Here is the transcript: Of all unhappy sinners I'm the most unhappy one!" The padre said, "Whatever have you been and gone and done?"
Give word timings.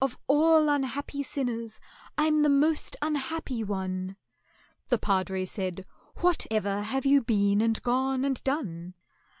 Of 0.00 0.16
all 0.28 0.68
unhappy 0.68 1.24
sinners 1.24 1.80
I'm 2.16 2.42
the 2.42 2.48
most 2.48 2.94
unhappy 3.02 3.64
one!" 3.64 4.14
The 4.88 4.98
padre 4.98 5.44
said, 5.46 5.84
"Whatever 6.18 6.82
have 6.82 7.04
you 7.04 7.24
been 7.24 7.60
and 7.60 7.82
gone 7.82 8.24
and 8.24 8.40
done?" 8.44 8.94